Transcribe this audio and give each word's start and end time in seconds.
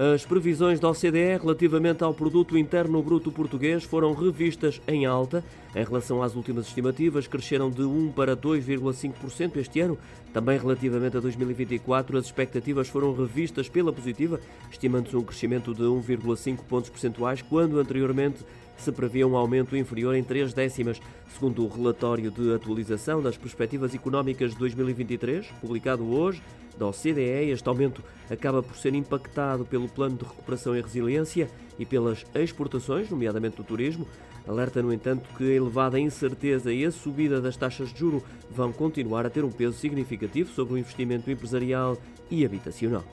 As 0.00 0.24
previsões 0.24 0.80
da 0.80 0.88
OCDE 0.88 1.36
relativamente 1.38 2.02
ao 2.02 2.14
produto 2.14 2.56
interno 2.56 3.02
bruto 3.02 3.30
português 3.30 3.84
foram 3.84 4.14
revistas 4.14 4.80
em 4.88 5.04
alta. 5.04 5.44
Em 5.76 5.84
relação 5.84 6.22
às 6.22 6.34
últimas 6.34 6.66
estimativas, 6.66 7.26
cresceram 7.26 7.70
de 7.70 7.82
1 7.82 8.12
para 8.12 8.34
2,5% 8.34 9.58
este 9.58 9.80
ano. 9.80 9.98
Também 10.32 10.58
relativamente 10.58 11.18
a 11.18 11.20
2024, 11.20 12.16
as 12.16 12.24
expectativas 12.24 12.88
foram 12.88 13.14
revistas 13.14 13.68
pela 13.68 13.92
positiva, 13.92 14.40
estimando-se 14.70 15.14
um 15.14 15.22
crescimento 15.22 15.74
de 15.74 15.82
1,5 15.82 16.60
pontos 16.66 16.88
percentuais, 16.88 17.42
quando 17.42 17.78
anteriormente 17.78 18.38
se 18.78 18.90
previa 18.90 19.28
um 19.28 19.36
aumento 19.36 19.76
inferior 19.76 20.14
em 20.14 20.24
3 20.24 20.54
décimas, 20.54 21.00
segundo 21.34 21.64
o 21.64 21.68
relatório 21.68 22.30
de 22.30 22.54
atualização 22.54 23.22
das 23.22 23.36
perspectivas 23.36 23.94
económicas 23.94 24.52
de 24.52 24.58
2023, 24.58 25.46
publicado 25.60 26.10
hoje 26.10 26.42
da 26.78 26.86
OCDE. 26.86 27.50
Este 27.50 27.68
aumento 27.68 28.02
acaba 28.30 28.62
por 28.62 28.76
ser 28.76 28.94
impactado 28.94 29.64
pelo 29.64 29.88
plano 29.88 30.16
de 30.16 30.24
recuperação 30.24 30.76
e 30.76 30.80
resiliência 30.80 31.48
e 31.78 31.86
pelas 31.86 32.24
exportações, 32.34 33.10
nomeadamente 33.10 33.56
do 33.56 33.64
turismo. 33.64 34.06
Alerta, 34.46 34.82
no 34.82 34.92
entanto, 34.92 35.28
que 35.36 35.44
a 35.44 35.54
elevada 35.54 36.00
incerteza 36.00 36.72
e 36.72 36.84
a 36.84 36.90
subida 36.90 37.40
das 37.40 37.56
taxas 37.56 37.92
de 37.92 38.00
juro 38.00 38.22
vão 38.50 38.72
continuar 38.72 39.24
a 39.24 39.30
ter 39.30 39.44
um 39.44 39.50
peso 39.50 39.78
significativo 39.78 40.50
sobre 40.50 40.74
o 40.74 40.78
investimento 40.78 41.30
empresarial 41.30 41.96
e 42.30 42.44
habitacional. 42.44 43.04